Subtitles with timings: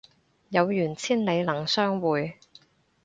[0.49, 2.39] 有緣千里能相會